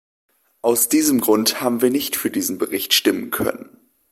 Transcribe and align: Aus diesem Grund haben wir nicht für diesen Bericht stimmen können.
Aus 0.63 0.89
diesem 0.89 1.21
Grund 1.21 1.61
haben 1.61 1.83
wir 1.83 1.91
nicht 1.91 2.15
für 2.15 2.31
diesen 2.31 2.57
Bericht 2.57 2.95
stimmen 2.95 3.29
können. 3.29 3.69